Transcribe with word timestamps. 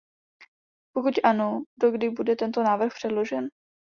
Pokud 0.95 1.13
ano, 1.23 1.61
dokdy 1.79 2.09
bude 2.09 2.35
tento 2.35 2.63
návrh 2.63 2.93
předložen? 2.93 3.49